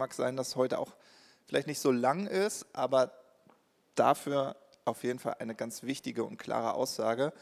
[0.00, 0.94] mag sein, dass heute auch
[1.46, 3.12] vielleicht nicht so lang ist, aber
[3.96, 7.34] dafür auf jeden Fall eine ganz wichtige und klare Aussage.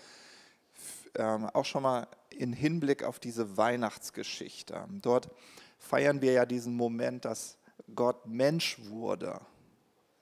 [1.15, 4.85] Ähm, auch schon mal in Hinblick auf diese Weihnachtsgeschichte.
[5.03, 5.31] Dort
[5.79, 7.59] feiern wir ja diesen Moment, dass
[7.95, 9.41] Gott Mensch wurde.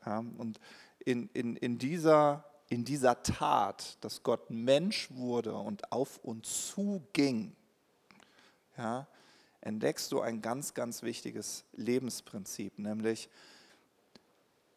[0.04, 0.60] Ja, und
[1.06, 7.56] in, in, in, dieser, in dieser Tat, dass Gott Mensch wurde und auf uns zuging,
[8.76, 9.06] ja,
[9.66, 13.28] entdeckst du ein ganz, ganz wichtiges Lebensprinzip, nämlich,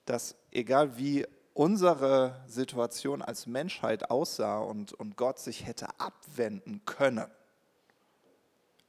[0.05, 7.29] dass egal wie unsere Situation als Menschheit aussah und, und Gott sich hätte abwenden können,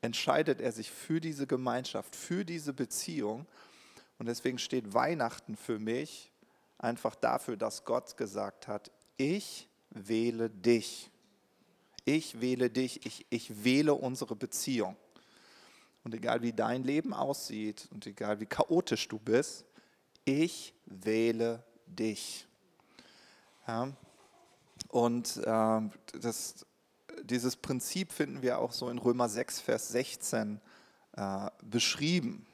[0.01, 3.47] entscheidet er sich für diese Gemeinschaft, für diese Beziehung.
[4.19, 6.33] Und deswegen steht Weihnachten für mich
[6.79, 11.11] einfach dafür, dass Gott gesagt hat, ich wähle dich.
[12.07, 14.97] Ich wähle dich, ich, ich wähle unsere Beziehung.
[16.03, 19.65] Und egal wie dein Leben aussieht und egal wie chaotisch du bist,
[20.25, 22.47] ich wähle dich.
[23.67, 23.93] Ja?
[24.89, 25.81] Und äh,
[26.21, 26.67] das,
[27.23, 30.61] dieses Prinzip finden wir auch so in Römer 6, Vers 16
[31.17, 32.47] äh, beschrieben.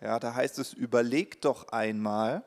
[0.00, 2.42] Ja, da heißt es, überlegt doch einmal,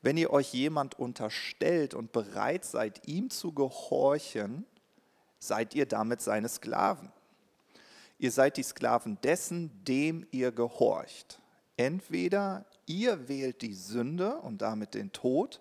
[0.00, 4.64] wenn ihr euch jemand unterstellt und bereit seid, ihm zu gehorchen,
[5.38, 7.12] seid ihr damit seine Sklaven.
[8.22, 11.40] Ihr seid die Sklaven dessen, dem ihr gehorcht.
[11.76, 15.60] Entweder ihr wählt die Sünde und damit den Tod,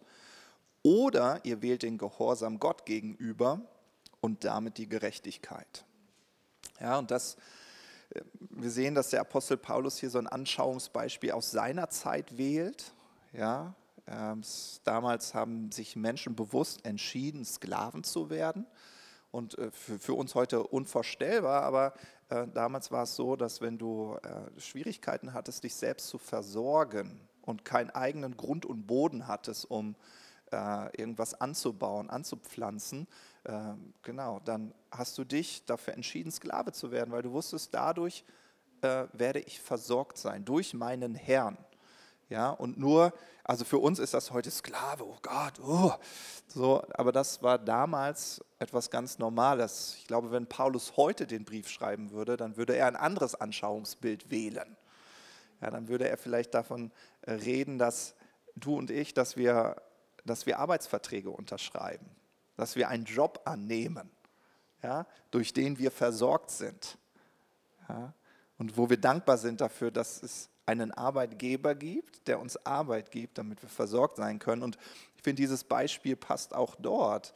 [0.84, 3.62] oder ihr wählt den Gehorsam Gott gegenüber
[4.20, 5.86] und damit die Gerechtigkeit.
[6.80, 7.36] Ja, und das,
[8.12, 12.94] äh, wir sehen, dass der Apostel Paulus hier so ein Anschauungsbeispiel aus seiner Zeit wählt.
[13.34, 13.74] Ja,
[14.06, 14.44] ähm,
[14.84, 18.68] damals haben sich Menschen bewusst entschieden, Sklaven zu werden.
[19.32, 21.94] Und äh, für, für uns heute unvorstellbar, aber
[22.30, 24.18] äh, damals war es so, dass wenn du
[24.58, 29.96] Schwierigkeiten hattest, dich selbst zu versorgen und keinen eigenen Grund und Boden hattest, um
[30.98, 33.08] irgendwas anzubauen, anzupflanzen,
[34.02, 38.26] genau, dann hast du dich dafür entschieden, Sklave zu werden, weil du wusstest, dadurch
[38.82, 41.58] äh, werde ich versorgt sein, durch meinen Herrn.
[42.32, 45.92] Ja, und nur, also für uns ist das heute Sklave, oh Gott, oh,
[46.48, 49.96] so, aber das war damals etwas ganz Normales.
[50.00, 54.32] Ich glaube, wenn Paulus heute den Brief schreiben würde, dann würde er ein anderes Anschauungsbild
[54.32, 54.78] wählen.
[55.62, 56.92] Ja, dann würde er vielleicht davon
[57.28, 58.16] reden, dass
[58.56, 59.76] du und ich, dass wir,
[60.26, 62.10] dass wir Arbeitsverträge unterschreiben
[62.62, 64.12] dass wir einen Job annehmen,
[64.84, 66.96] ja, durch den wir versorgt sind.
[67.90, 68.14] Ja,
[68.60, 73.38] und wo wir dankbar sind dafür, dass es einen Arbeitgeber gibt, der uns Arbeit gibt,
[73.38, 74.64] damit wir versorgt sein können.
[74.64, 74.78] Und
[75.16, 77.34] ich finde, dieses Beispiel passt auch dort.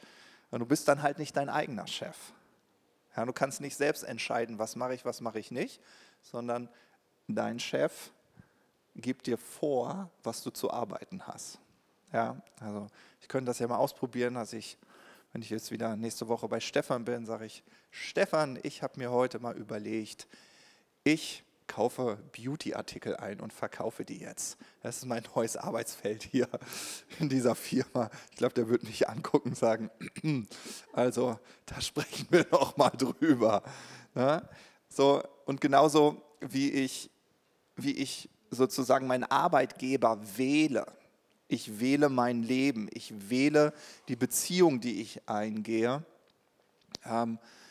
[0.52, 2.16] Du bist dann halt nicht dein eigener Chef.
[3.18, 5.81] Ja, du kannst nicht selbst entscheiden, was mache ich, was mache ich nicht,
[6.22, 6.69] sondern
[7.28, 8.12] dein Chef
[8.96, 11.59] gibt dir vor, was du zu arbeiten hast.
[12.14, 12.88] Ja, also
[13.19, 14.78] ich könnte das ja mal ausprobieren, dass ich
[15.35, 19.12] wenn ich jetzt wieder nächste Woche bei Stefan bin, sage ich, Stefan, ich habe mir
[19.12, 20.28] heute mal überlegt,
[21.03, 24.58] ich kaufe Beauty-Artikel ein und verkaufe die jetzt.
[24.81, 26.48] Das ist mein neues Arbeitsfeld hier
[27.20, 28.09] in dieser Firma.
[28.31, 29.90] Ich glaube, der wird mich angucken und sagen,
[30.94, 33.64] also da sprechen wir noch mal drüber.
[34.14, 34.48] Ne?
[34.90, 37.09] So, und genauso wie ich,
[37.76, 40.86] wie ich sozusagen meinen Arbeitgeber wähle,
[41.47, 43.74] ich wähle mein Leben, ich wähle
[44.08, 46.03] die Beziehung, die ich eingehe.
[47.06, 47.65] Ähm, äh,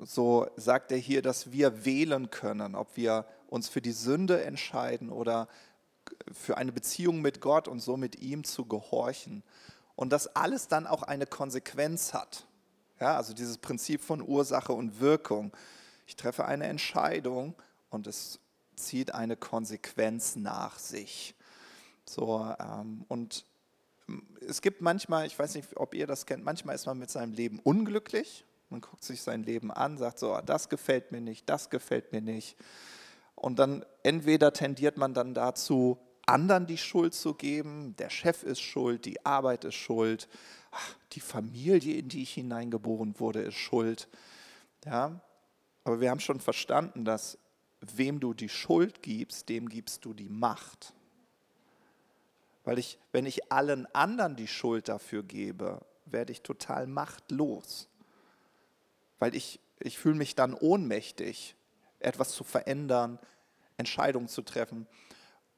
[0.00, 5.10] so sagt er hier, dass wir wählen können, ob wir uns für die Sünde entscheiden
[5.10, 5.48] oder
[6.32, 9.42] für eine Beziehung mit Gott und so mit ihm zu gehorchen.
[9.94, 12.46] Und dass alles dann auch eine Konsequenz hat.
[13.00, 15.52] Ja, also dieses Prinzip von Ursache und Wirkung.
[16.06, 17.54] Ich treffe eine Entscheidung
[17.90, 18.38] und es
[18.74, 21.34] zieht eine Konsequenz nach sich.
[22.04, 23.44] So, ähm, und
[24.46, 27.32] es gibt manchmal, ich weiß nicht, ob ihr das kennt, manchmal ist man mit seinem
[27.32, 28.44] Leben unglücklich.
[28.68, 32.12] Man guckt sich sein Leben an, sagt so, ah, das gefällt mir nicht, das gefällt
[32.12, 32.56] mir nicht.
[33.34, 38.60] Und dann entweder tendiert man dann dazu, anderen die Schuld zu geben, der Chef ist
[38.60, 40.28] schuld, die Arbeit ist schuld,
[41.12, 44.08] die Familie, in die ich hineingeboren wurde, ist schuld.
[44.84, 45.20] Ja?
[45.84, 47.38] Aber wir haben schon verstanden, dass
[47.80, 50.92] wem du die Schuld gibst, dem gibst du die Macht.
[52.64, 57.88] Weil ich, wenn ich allen anderen die Schuld dafür gebe, werde ich total machtlos.
[59.18, 61.56] Weil ich, ich fühle mich dann ohnmächtig,
[61.98, 63.18] etwas zu verändern,
[63.76, 64.86] Entscheidungen zu treffen.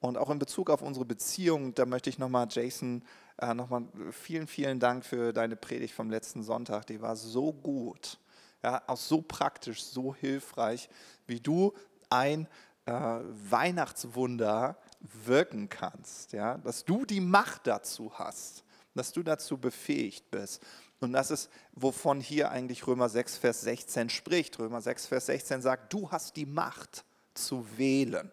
[0.00, 3.05] Und auch in Bezug auf unsere Beziehung, da möchte ich nochmal, Jason,
[3.38, 6.87] äh, nochmal vielen, vielen Dank für deine Predigt vom letzten Sonntag.
[6.87, 8.19] Die war so gut,
[8.62, 10.88] ja, auch so praktisch, so hilfreich,
[11.26, 11.72] wie du
[12.11, 12.46] ein
[12.87, 18.64] äh, Weihnachtswunder wirken kannst, ja, dass du die Macht dazu hast,
[18.94, 20.64] dass du dazu befähigt bist.
[21.00, 24.58] Und das ist, wovon hier eigentlich Römer 6, Vers 16 spricht.
[24.58, 27.04] Römer 6, Vers 16 sagt, du hast die Macht
[27.34, 28.32] zu wählen.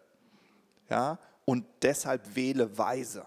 [0.89, 3.25] Ja, und deshalb wähle weise.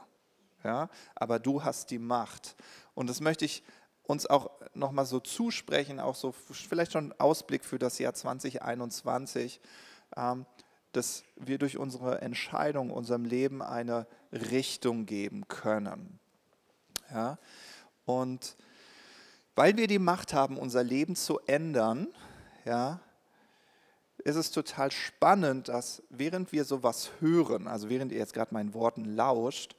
[0.64, 2.56] Ja, aber du hast die Macht.
[2.94, 3.62] Und das möchte ich
[4.02, 9.60] uns auch nochmal so zusprechen, auch so vielleicht schon Ausblick für das Jahr 2021,
[10.16, 10.46] ähm,
[10.92, 16.18] dass wir durch unsere Entscheidung unserem Leben eine Richtung geben können.
[17.12, 17.38] Ja?
[18.04, 18.56] Und
[19.58, 22.06] weil wir die Macht haben, unser Leben zu ändern,
[22.64, 23.00] ja,
[24.18, 28.72] ist es total spannend, dass während wir sowas hören, also während ihr jetzt gerade meinen
[28.72, 29.74] Worten lauscht,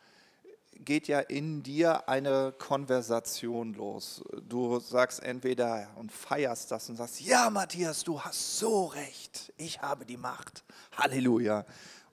[0.73, 4.21] geht ja in dir eine Konversation los.
[4.49, 9.81] Du sagst entweder und feierst das und sagst, ja Matthias, du hast so recht, ich
[9.81, 10.65] habe die Macht.
[10.97, 11.65] Halleluja.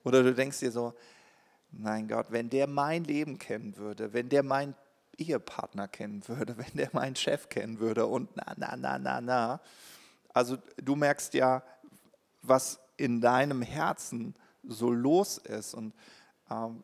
[0.05, 0.93] Oder du denkst dir so,
[1.71, 4.73] mein Gott, wenn der mein Leben kennen würde, wenn der meinen
[5.17, 9.61] Ehepartner kennen würde, wenn der meinen Chef kennen würde und na, na, na, na, na.
[10.33, 11.63] Also du merkst ja,
[12.41, 15.73] was in deinem Herzen so los ist.
[15.73, 15.93] Und
[16.49, 16.83] ähm,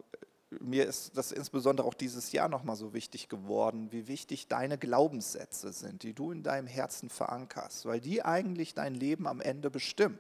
[0.59, 5.73] mir ist das insbesondere auch dieses Jahr nochmal so wichtig geworden, wie wichtig deine Glaubenssätze
[5.73, 10.19] sind, die du in deinem Herzen verankerst, weil die eigentlich dein Leben am Ende bestimmen.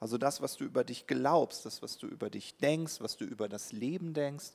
[0.00, 3.24] Also das, was du über dich glaubst, das, was du über dich denkst, was du
[3.24, 4.52] über das Leben denkst,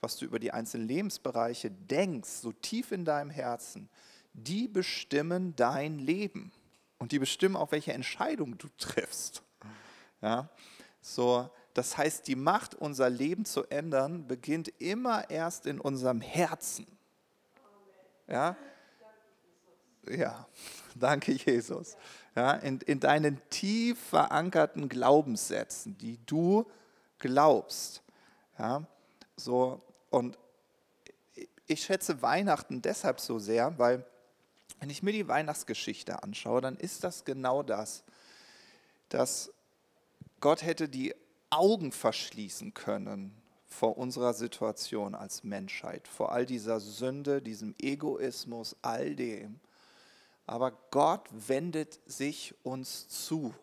[0.00, 3.88] was du über die einzelnen Lebensbereiche denkst, so tief in deinem Herzen,
[4.32, 6.52] die bestimmen dein Leben
[6.98, 9.42] und die bestimmen auch, welche Entscheidung du triffst.
[10.20, 10.48] Ja,
[11.00, 16.86] so, das heißt, die Macht, unser Leben zu ändern, beginnt immer erst in unserem Herzen.
[18.26, 18.56] Ja,
[20.08, 20.46] ja
[20.94, 21.96] danke Jesus.
[22.34, 26.70] Ja, in, in deinen tief verankerten Glaubenssätzen, die du
[27.18, 28.02] glaubst.
[28.58, 28.84] Ja,
[29.36, 29.80] so,
[30.10, 30.38] und
[31.66, 34.04] ich schätze Weihnachten deshalb so sehr, weil
[34.80, 38.04] wenn ich mir die Weihnachtsgeschichte anschaue, dann ist das genau das,
[39.08, 39.52] dass
[40.40, 41.14] Gott hätte die
[41.50, 43.34] Augen verschließen können
[43.66, 49.60] vor unserer Situation als Menschheit, vor all dieser Sünde, diesem Egoismus, all dem.
[50.46, 53.54] Aber Gott wendet sich uns zu.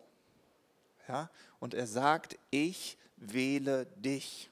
[1.08, 1.30] Ja?
[1.58, 4.50] Und er sagt, ich wähle dich.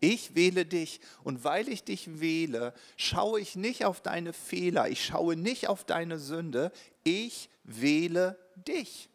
[0.00, 5.04] Ich wähle dich und weil ich dich wähle, schaue ich nicht auf deine Fehler, ich
[5.04, 6.70] schaue nicht auf deine Sünde,
[7.02, 9.08] ich wähle dich.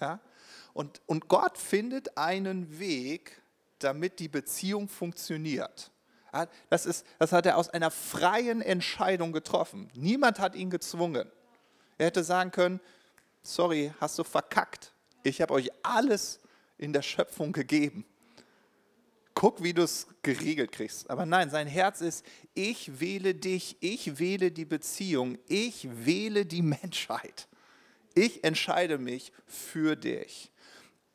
[0.00, 0.20] Ja?
[0.74, 3.40] Und, und Gott findet einen Weg,
[3.78, 5.90] damit die Beziehung funktioniert.
[6.68, 9.88] Das, ist, das hat er aus einer freien Entscheidung getroffen.
[9.94, 11.30] Niemand hat ihn gezwungen.
[11.96, 12.80] Er hätte sagen können,
[13.42, 14.92] sorry, hast du verkackt.
[15.22, 16.40] Ich habe euch alles
[16.76, 18.04] in der Schöpfung gegeben.
[19.34, 21.10] Guck, wie du es geregelt kriegst.
[21.10, 26.62] Aber nein, sein Herz ist, ich wähle dich, ich wähle die Beziehung, ich wähle die
[26.82, 27.48] Menschheit.
[28.14, 30.52] Ich entscheide mich für dich.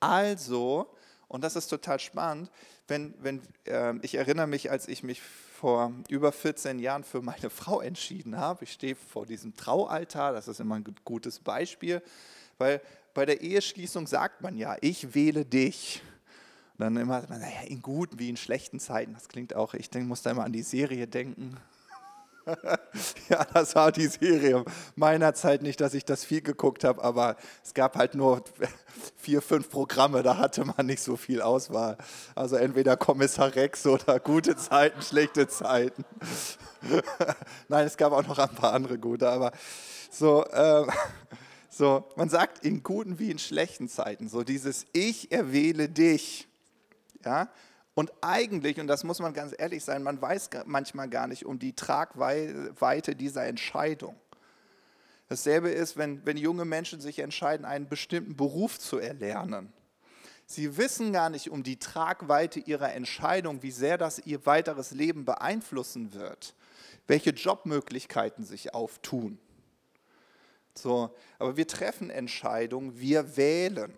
[0.01, 0.93] Also,
[1.27, 2.51] und das ist total spannend,
[2.87, 7.49] wenn, wenn äh, ich erinnere mich, als ich mich vor über 14 Jahren für meine
[7.49, 12.01] Frau entschieden habe, ich stehe vor diesem Traualtar, das ist immer ein gutes Beispiel,
[12.57, 12.81] weil
[13.13, 16.01] bei der Eheschließung sagt man ja, ich wähle dich.
[16.79, 20.21] Dann immer, naja, in guten wie in schlechten Zeiten, das klingt auch, ich denk, muss
[20.21, 21.57] da immer an die Serie denken,
[23.29, 24.63] ja, das war die Serie
[24.95, 28.45] meiner Zeit nicht, dass ich das viel geguckt habe, aber es gab halt nur
[29.17, 31.97] vier, fünf Programme, da hatte man nicht so viel Auswahl.
[32.33, 36.05] Also entweder Kommissar Rex oder gute Zeiten, schlechte Zeiten.
[37.67, 39.51] Nein, es gab auch noch ein paar andere gute, aber
[40.09, 40.87] so, äh,
[41.69, 46.48] so, man sagt in guten wie in schlechten Zeiten, so dieses Ich erwähle dich.
[47.25, 47.49] Ja,
[47.93, 51.59] und eigentlich, und das muss man ganz ehrlich sein, man weiß manchmal gar nicht um
[51.59, 54.15] die Tragweite dieser Entscheidung.
[55.27, 59.71] Dasselbe ist, wenn, wenn junge Menschen sich entscheiden, einen bestimmten Beruf zu erlernen.
[60.45, 65.25] Sie wissen gar nicht um die Tragweite ihrer Entscheidung, wie sehr das ihr weiteres Leben
[65.25, 66.55] beeinflussen wird,
[67.05, 69.37] welche Jobmöglichkeiten sich auftun.
[70.73, 73.93] So, aber wir treffen Entscheidungen, wir wählen.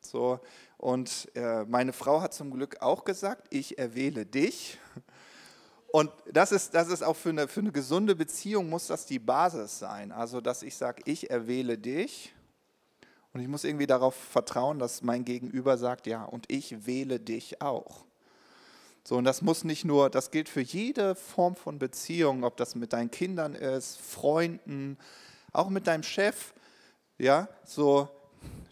[0.00, 0.40] So,
[0.78, 4.78] und äh, meine Frau hat zum Glück auch gesagt, ich erwähle dich.
[5.88, 9.18] Und das ist, das ist auch für eine, für eine gesunde Beziehung, muss das die
[9.18, 10.12] Basis sein.
[10.12, 12.34] Also, dass ich sage, ich erwähle dich.
[13.32, 17.62] Und ich muss irgendwie darauf vertrauen, dass mein Gegenüber sagt, ja, und ich wähle dich
[17.62, 18.04] auch.
[19.04, 22.74] So, und das muss nicht nur, das gilt für jede Form von Beziehung, ob das
[22.74, 24.98] mit deinen Kindern ist, Freunden,
[25.52, 26.52] auch mit deinem Chef.
[27.16, 28.08] Ja, so,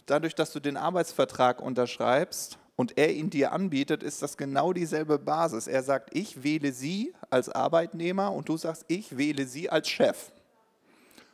[0.06, 5.18] dadurch, dass du den Arbeitsvertrag unterschreibst und er ihn dir anbietet, ist das genau dieselbe
[5.18, 5.66] Basis.
[5.66, 10.32] Er sagt, ich wähle sie als Arbeitnehmer und du sagst, ich wähle sie als Chef.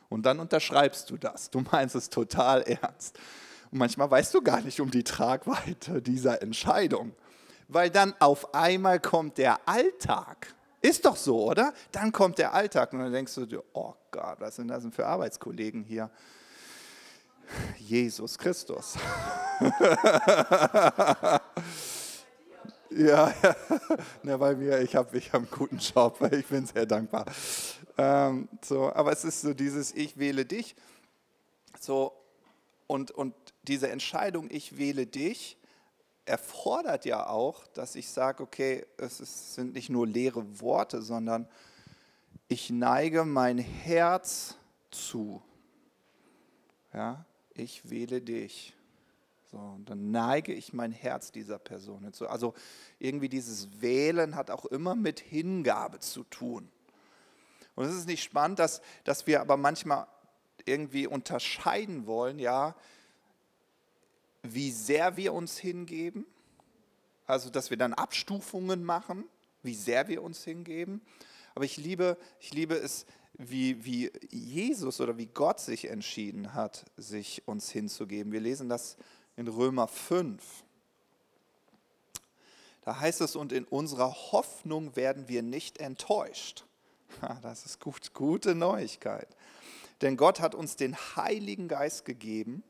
[0.09, 1.49] Und dann unterschreibst du das.
[1.49, 3.17] Du meinst es total ernst.
[3.71, 7.13] Und manchmal weißt du gar nicht um die Tragweite dieser Entscheidung,
[7.69, 10.53] weil dann auf einmal kommt der Alltag.
[10.81, 11.73] Ist doch so, oder?
[11.91, 14.91] Dann kommt der Alltag und dann denkst du dir, oh Gott, was sind das denn
[14.91, 16.09] für Arbeitskollegen hier?
[17.77, 18.97] Jesus Christus.
[22.91, 23.55] ja, ja.
[24.23, 27.25] Na, bei mir, ich habe ich hab einen guten Job, ich bin sehr dankbar.
[27.97, 30.75] Ähm, so, aber es ist so dieses Ich wähle dich.
[31.79, 32.13] So,
[32.87, 35.57] und, und diese Entscheidung, ich wähle dich,
[36.25, 41.47] erfordert ja auch, dass ich sage, okay, es ist, sind nicht nur leere Worte, sondern
[42.47, 44.55] ich neige mein Herz
[44.91, 45.41] zu.
[46.93, 47.25] Ja,
[47.61, 48.73] ich wähle dich.
[49.51, 52.27] So, dann neige ich mein Herz dieser Person hinzu.
[52.27, 52.53] Also
[52.99, 56.69] irgendwie dieses Wählen hat auch immer mit Hingabe zu tun.
[57.75, 60.07] Und es ist nicht spannend, dass, dass wir aber manchmal
[60.65, 62.75] irgendwie unterscheiden wollen, ja,
[64.43, 66.25] wie sehr wir uns hingeben,
[67.25, 69.25] also dass wir dann Abstufungen machen,
[69.63, 71.01] wie sehr wir uns hingeben.
[71.55, 73.05] Aber ich liebe, ich liebe es,
[73.49, 78.31] wie, wie Jesus oder wie Gott sich entschieden hat, sich uns hinzugeben.
[78.31, 78.97] Wir lesen das
[79.35, 80.43] in Römer 5.
[82.81, 86.65] Da heißt es, und in unserer Hoffnung werden wir nicht enttäuscht.
[87.41, 89.27] Das ist gut, gute Neuigkeit.
[90.01, 92.63] Denn Gott hat uns den Heiligen Geist gegeben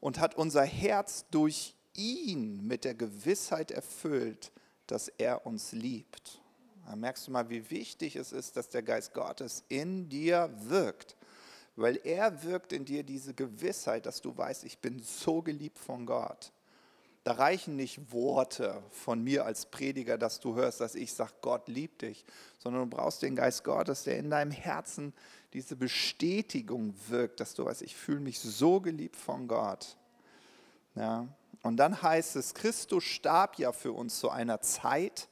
[0.00, 4.52] und hat unser Herz durch ihn mit der Gewissheit erfüllt,
[4.86, 6.40] dass er uns liebt.
[6.90, 11.16] Da merkst du mal, wie wichtig es ist, dass der Geist Gottes in dir wirkt.
[11.76, 16.04] Weil er wirkt in dir diese Gewissheit, dass du weißt, ich bin so geliebt von
[16.04, 16.50] Gott.
[17.22, 21.68] Da reichen nicht Worte von mir als Prediger, dass du hörst, dass ich sage, Gott
[21.68, 22.24] liebt dich,
[22.58, 25.14] sondern du brauchst den Geist Gottes, der in deinem Herzen
[25.52, 29.96] diese Bestätigung wirkt, dass du weißt, ich fühle mich so geliebt von Gott.
[30.96, 31.28] Ja.
[31.62, 35.28] Und dann heißt es, Christus starb ja für uns zu einer Zeit,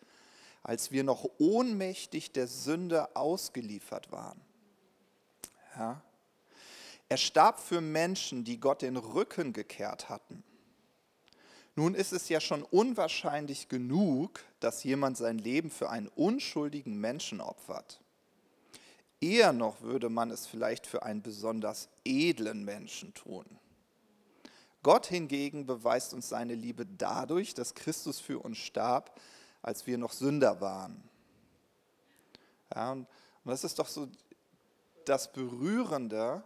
[0.68, 4.38] als wir noch ohnmächtig der Sünde ausgeliefert waren.
[5.74, 6.02] Ja.
[7.08, 10.44] Er starb für Menschen, die Gott den Rücken gekehrt hatten.
[11.74, 17.40] Nun ist es ja schon unwahrscheinlich genug, dass jemand sein Leben für einen unschuldigen Menschen
[17.40, 18.02] opfert.
[19.22, 23.46] Eher noch würde man es vielleicht für einen besonders edlen Menschen tun.
[24.82, 29.18] Gott hingegen beweist uns seine Liebe dadurch, dass Christus für uns starb,
[29.62, 31.02] als wir noch Sünder waren.
[32.74, 33.06] Ja, und
[33.44, 34.08] das ist doch so
[35.04, 36.44] das Berührende,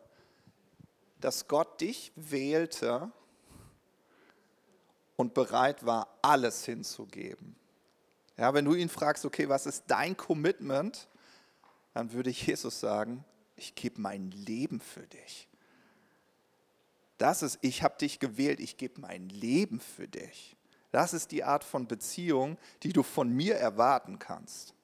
[1.21, 3.11] dass Gott dich wählte
[5.17, 7.57] und bereit war, alles hinzugeben.
[8.37, 11.09] Ja, wenn du ihn fragst, okay, was ist dein Commitment,
[11.95, 13.25] dann würde Jesus sagen,
[13.57, 15.49] ich gebe mein Leben für dich.
[17.19, 20.57] Das ist, ich habe dich gewählt, ich gebe mein Leben für dich.
[20.93, 24.75] Das ist die Art von Beziehung, die du von mir erwarten kannst.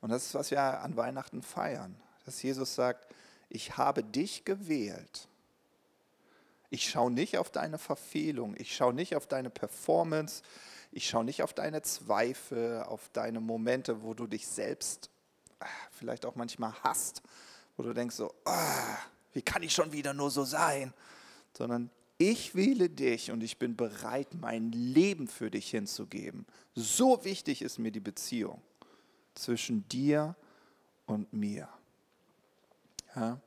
[0.00, 1.96] Und das ist, was wir an Weihnachten feiern.
[2.26, 3.06] Dass Jesus sagt,
[3.48, 5.28] ich habe dich gewählt.
[6.68, 10.42] Ich schaue nicht auf deine Verfehlung, ich schaue nicht auf deine Performance,
[10.92, 15.10] ich schaue nicht auf deine Zweifel, auf deine Momente, wo du dich selbst
[15.58, 17.22] ah, vielleicht auch manchmal hasst,
[17.76, 18.96] wo du denkst so, oh,
[19.32, 20.92] wie kann ich schon wieder nur so sein?
[21.56, 26.44] Sondern ich wähle dich und ich bin bereit, mein Leben für dich hinzugeben.
[26.74, 28.60] So wichtig ist mir die Beziehung
[29.34, 30.36] zwischen dir
[31.06, 31.66] und mir.
[33.16, 33.40] Ja?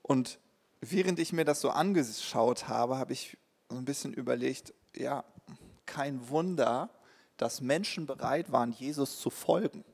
[0.00, 0.38] Und
[0.80, 3.36] während ich mir das so angeschaut habe, habe ich
[3.68, 5.22] so ein bisschen überlegt, ja,
[5.84, 6.88] kein Wunder,
[7.36, 9.84] dass Menschen bereit waren, Jesus zu folgen.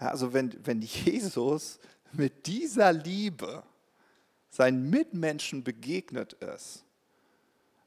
[0.00, 1.78] Ja, also wenn, wenn Jesus
[2.10, 3.62] mit dieser Liebe
[4.54, 6.84] seinen Mitmenschen begegnet ist.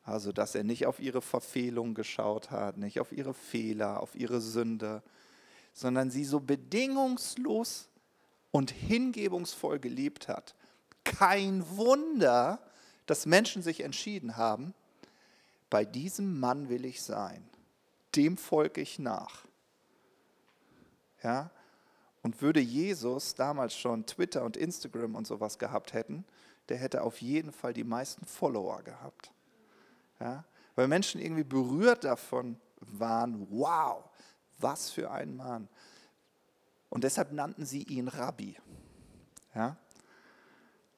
[0.03, 4.41] Also, dass er nicht auf ihre Verfehlung geschaut hat, nicht auf ihre Fehler, auf ihre
[4.41, 5.01] Sünde,
[5.71, 7.87] sondern sie so bedingungslos
[8.51, 10.55] und hingebungsvoll geliebt hat.
[11.05, 12.59] Kein Wunder,
[13.05, 14.73] dass Menschen sich entschieden haben,
[15.69, 17.47] bei diesem Mann will ich sein,
[18.17, 19.45] dem folge ich nach.
[21.23, 21.49] Ja?
[22.23, 26.25] Und würde Jesus damals schon Twitter und Instagram und sowas gehabt hätten,
[26.69, 29.31] der hätte auf jeden Fall die meisten Follower gehabt.
[30.19, 30.43] Ja?
[30.75, 34.03] Weil Menschen irgendwie berührt davon waren, wow,
[34.59, 35.67] was für ein Mann.
[36.89, 38.57] Und deshalb nannten sie ihn Rabbi.
[39.55, 39.77] Ja?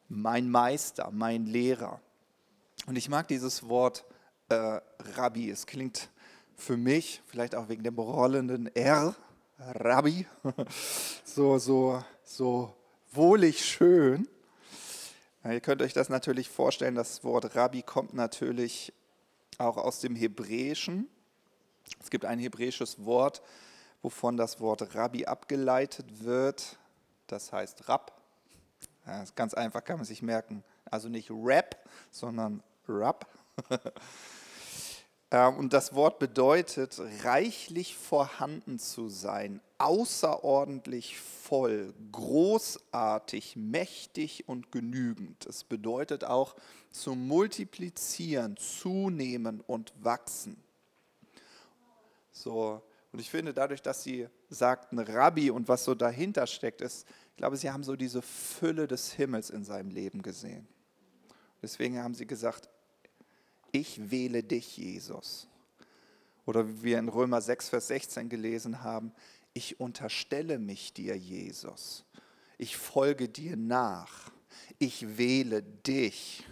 [0.08, 2.00] Mein Meister, mein Lehrer.
[2.86, 4.06] Und ich mag dieses Wort
[4.50, 4.80] äh,
[5.16, 5.50] Rabbi.
[5.50, 6.10] Es klingt
[6.56, 9.16] für mich, vielleicht auch wegen dem rollenden R,
[9.60, 10.26] Rabbi,
[11.26, 12.74] so, so, so
[13.12, 14.28] wohlig schön.
[15.46, 18.92] Ihr könnt euch das natürlich vorstellen, das Wort Rabbi kommt natürlich
[19.58, 21.08] auch aus dem Hebräischen.
[22.02, 23.42] Es gibt ein hebräisches Wort,
[24.02, 26.78] wovon das Wort Rabbi abgeleitet wird.
[27.28, 28.22] Das heißt Rab.
[29.06, 30.64] Ja, ganz einfach, kann man sich merken.
[30.86, 31.78] Also nicht Rap,
[32.12, 33.28] sondern Rab.
[35.32, 45.46] Ähm, und das Wort bedeutet, reichlich vorhanden zu sein, außerordentlich voll, großartig, mächtig und genügend.
[45.46, 46.56] Es bedeutet auch
[46.92, 50.58] zu multiplizieren, zunehmen und wachsen.
[52.32, 52.82] So,
[53.12, 57.38] und ich finde, dadurch, dass sie sagten Rabbi und was so dahinter steckt, ist, ich
[57.38, 60.68] glaube, sie haben so diese Fülle des Himmels in seinem Leben gesehen.
[61.62, 62.70] Deswegen haben sie gesagt,
[63.72, 65.48] ich wähle dich, Jesus.
[66.46, 69.12] Oder wie wir in Römer 6, Vers 16 gelesen haben,
[69.54, 72.06] ich unterstelle mich dir, Jesus.
[72.58, 74.32] Ich folge dir nach.
[74.78, 76.44] Ich wähle dich.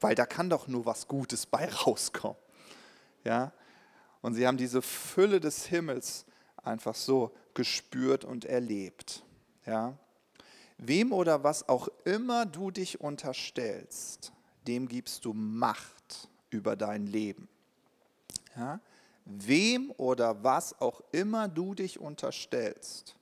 [0.00, 2.38] Weil da kann doch nur was Gutes bei rauskommen.
[3.24, 3.52] Ja?
[4.20, 6.26] Und sie haben diese Fülle des Himmels
[6.62, 9.24] einfach so gespürt und erlebt.
[9.64, 9.98] Ja?
[10.78, 14.32] Wem oder was auch immer du dich unterstellst,
[14.66, 15.95] dem gibst du Macht
[16.56, 17.48] über dein Leben.
[18.56, 18.80] Ja?
[19.24, 23.14] Wem oder was auch immer du dich unterstellst,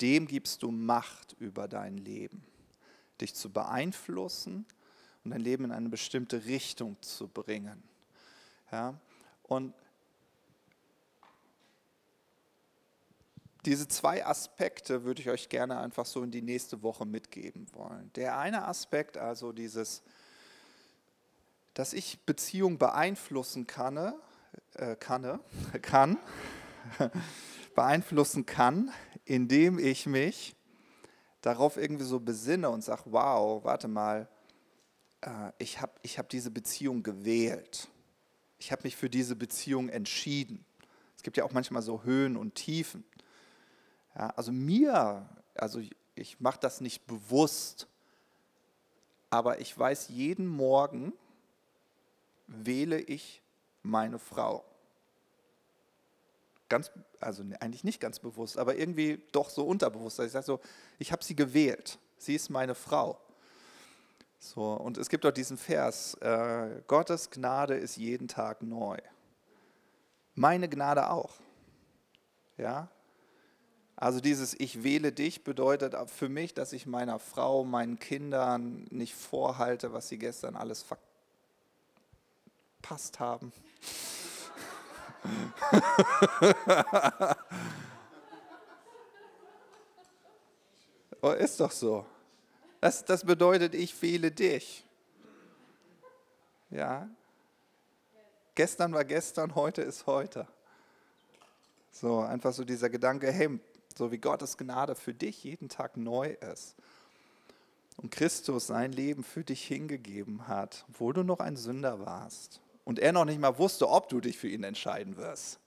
[0.00, 2.42] dem gibst du Macht über dein Leben,
[3.20, 4.64] dich zu beeinflussen
[5.24, 7.82] und dein Leben in eine bestimmte Richtung zu bringen.
[8.72, 8.94] Ja?
[9.42, 9.74] Und
[13.64, 18.10] diese zwei Aspekte würde ich euch gerne einfach so in die nächste Woche mitgeben wollen.
[18.14, 20.02] Der eine Aspekt, also dieses
[21.78, 24.12] dass ich Beziehung beeinflussen kann,
[24.74, 25.38] äh, kann,
[25.80, 26.18] kann
[27.76, 28.90] beeinflussen kann,
[29.24, 30.56] indem ich mich
[31.40, 34.28] darauf irgendwie so besinne und sage, wow, warte mal,
[35.20, 37.86] äh, ich habe ich hab diese Beziehung gewählt.
[38.58, 40.64] Ich habe mich für diese Beziehung entschieden.
[41.16, 43.04] Es gibt ja auch manchmal so Höhen und Tiefen.
[44.16, 45.80] Ja, also mir, also
[46.16, 47.86] ich mache das nicht bewusst,
[49.30, 51.12] aber ich weiß jeden Morgen,
[52.48, 53.42] wähle ich
[53.82, 54.64] meine Frau.
[56.68, 60.18] Ganz, also eigentlich nicht ganz bewusst, aber irgendwie doch so unterbewusst.
[60.18, 60.60] Ich sage so,
[60.98, 61.98] ich habe sie gewählt.
[62.18, 63.18] Sie ist meine Frau.
[64.38, 68.98] So, und es gibt auch diesen Vers, äh, Gottes Gnade ist jeden Tag neu.
[70.34, 71.34] Meine Gnade auch.
[72.56, 72.88] Ja?
[73.96, 79.14] Also dieses Ich wähle dich bedeutet für mich, dass ich meiner Frau, meinen Kindern nicht
[79.14, 81.07] vorhalte, was sie gestern alles verkauft
[82.88, 83.52] verpasst haben.
[91.20, 92.06] oh, ist doch so.
[92.80, 94.86] Das, das bedeutet, ich wähle dich.
[96.70, 97.10] Ja.
[98.54, 100.48] Gestern war gestern, heute ist heute.
[101.90, 103.60] So, einfach so dieser Gedanke, hey,
[103.96, 106.76] so wie Gottes Gnade für dich jeden Tag neu ist
[107.96, 112.98] und Christus sein Leben für dich hingegeben hat, obwohl du noch ein Sünder warst und
[112.98, 115.60] er noch nicht mal wusste, ob du dich für ihn entscheiden wirst,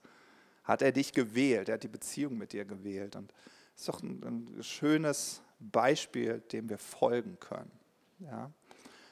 [0.64, 3.14] hat er dich gewählt, er hat die Beziehung mit dir gewählt.
[3.14, 7.70] Und das ist doch ein, ein schönes Beispiel, dem wir folgen können.
[8.18, 8.50] Ja?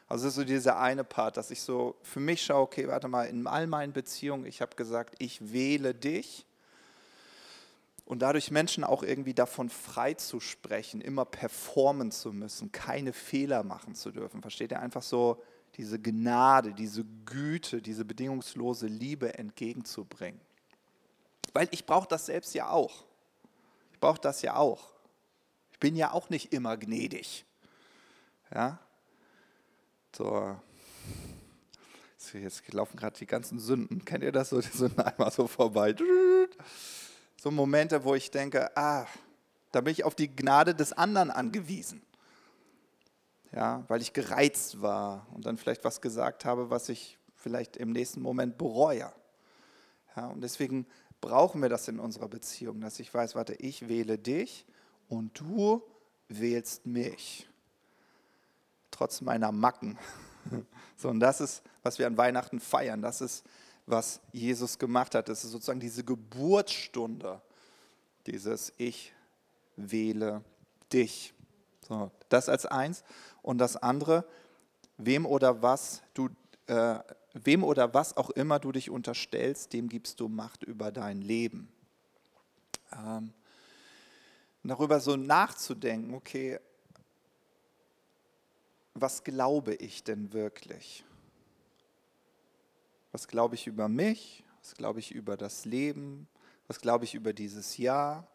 [0.09, 3.07] Also das ist so dieser eine Part, dass ich so für mich schaue, okay, warte
[3.07, 6.47] mal, in all meinen Beziehungen, ich habe gesagt, ich wähle dich.
[8.07, 13.63] Und dadurch Menschen auch irgendwie davon frei zu sprechen, immer performen zu müssen, keine Fehler
[13.63, 14.43] machen zu dürfen.
[14.43, 14.81] Versteht ihr?
[14.81, 15.41] Einfach so
[15.81, 20.39] diese Gnade, diese Güte, diese bedingungslose Liebe entgegenzubringen.
[21.55, 23.07] Weil ich brauche das selbst ja auch.
[23.95, 24.93] Ich brauche das ja auch.
[25.73, 27.47] Ich bin ja auch nicht immer gnädig.
[28.55, 28.79] Ja?
[30.15, 30.61] So.
[32.35, 34.05] Jetzt laufen gerade die ganzen Sünden.
[34.05, 34.61] Kennt ihr das so?
[34.61, 35.97] Die Sünden einmal so vorbei.
[37.39, 39.07] So Momente, wo ich denke, ah,
[39.73, 42.03] da bin ich auf die Gnade des anderen angewiesen
[43.53, 47.91] ja, weil ich gereizt war und dann vielleicht was gesagt habe, was ich vielleicht im
[47.91, 49.13] nächsten Moment bereue.
[50.17, 50.87] Ja, und deswegen
[51.21, 54.67] brauchen wir das in unserer Beziehung, dass ich weiß, warte, ich wähle dich
[55.09, 55.83] und du
[56.29, 57.49] wählst mich.
[58.91, 59.99] Trotz meiner Macken.
[60.97, 63.01] So, und das ist, was wir an Weihnachten feiern.
[63.01, 63.43] Das ist,
[63.87, 65.31] was Jesus gemacht hat.
[65.31, 67.41] Das ist sozusagen diese Geburtsstunde,
[68.27, 69.15] dieses Ich
[69.77, 70.45] wähle
[70.93, 71.33] dich.
[71.91, 73.03] So, das als eins.
[73.43, 74.25] Und das andere,
[74.97, 76.29] wem oder was du
[76.69, 77.01] äh,
[77.33, 81.69] wem oder was auch immer du dich unterstellst, dem gibst du Macht über dein Leben.
[82.93, 83.33] Ähm,
[84.63, 86.61] darüber so nachzudenken, okay,
[88.95, 91.05] was glaube ich denn wirklich?
[93.11, 94.45] Was glaube ich über mich?
[94.61, 96.29] Was glaube ich über das Leben?
[96.69, 98.30] Was glaube ich über dieses Jahr?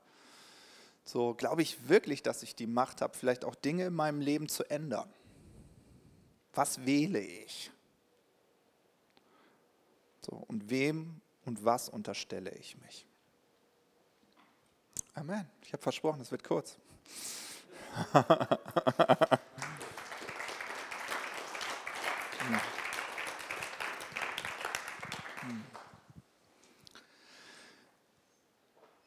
[1.06, 4.50] So glaube ich wirklich, dass ich die Macht habe, vielleicht auch Dinge in meinem Leben
[4.50, 5.08] zu ändern.
[6.54, 7.72] Was wähle ich?
[10.22, 13.06] So, und wem und was unterstelle ich mich?
[15.14, 15.48] Amen.
[15.62, 16.78] Ich habe versprochen, es wird kurz.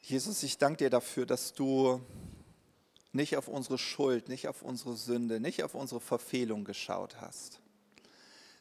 [0.08, 2.00] Jesus, ich danke dir dafür, dass du
[3.12, 7.60] nicht auf unsere Schuld, nicht auf unsere Sünde, nicht auf unsere Verfehlung geschaut hast,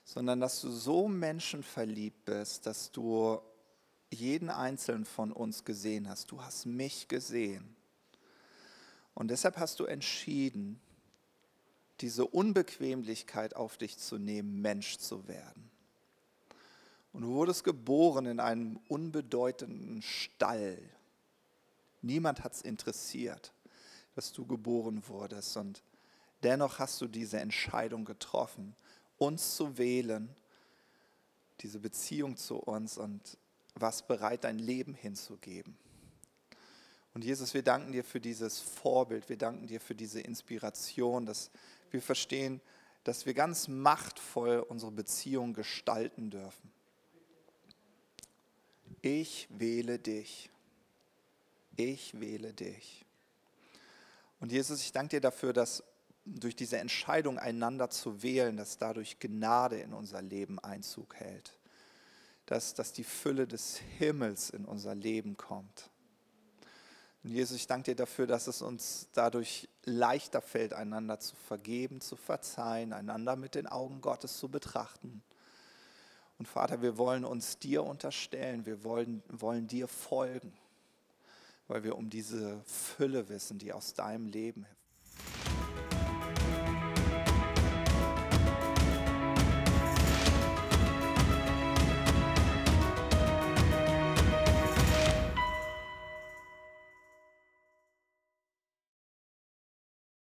[0.03, 3.39] sondern dass du so menschenverliebt bist, dass du
[4.09, 6.31] jeden einzelnen von uns gesehen hast.
[6.31, 7.77] Du hast mich gesehen.
[9.13, 10.81] Und deshalb hast du entschieden,
[12.01, 15.71] diese Unbequemlichkeit auf dich zu nehmen, Mensch zu werden.
[17.13, 20.77] Und du wurdest geboren in einem unbedeutenden Stall,
[22.07, 23.53] Niemand hat es interessiert,
[24.15, 25.57] dass du geboren wurdest.
[25.57, 25.83] Und
[26.41, 28.75] dennoch hast du diese Entscheidung getroffen,
[29.17, 30.29] uns zu wählen,
[31.59, 33.37] diese Beziehung zu uns und
[33.75, 35.77] was bereit, dein Leben hinzugeben.
[37.13, 41.51] Und Jesus, wir danken dir für dieses Vorbild, wir danken dir für diese Inspiration, dass
[41.91, 42.61] wir verstehen,
[43.03, 46.71] dass wir ganz machtvoll unsere Beziehung gestalten dürfen.
[49.01, 50.49] Ich wähle dich
[51.77, 53.05] ich wähle dich.
[54.39, 55.83] Und Jesus, ich danke dir dafür, dass
[56.25, 61.57] durch diese Entscheidung, einander zu wählen, dass dadurch Gnade in unser Leben Einzug hält.
[62.45, 65.89] Dass, dass die Fülle des Himmels in unser Leben kommt.
[67.23, 71.99] Und Jesus, ich danke dir dafür, dass es uns dadurch leichter fällt, einander zu vergeben,
[71.99, 75.23] zu verzeihen, einander mit den Augen Gottes zu betrachten.
[76.37, 80.53] Und Vater, wir wollen uns dir unterstellen, wir wollen, wollen dir folgen
[81.67, 84.65] weil wir um diese Fülle wissen, die aus deinem Leben